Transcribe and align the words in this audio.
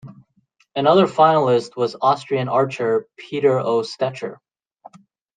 Another 0.75 1.05
finalist 1.05 1.75
was 1.75 1.95
Austrian 2.01 2.49
archer, 2.49 3.05
Peter 3.17 3.59
O. 3.59 3.81
Stecher. 3.83 4.37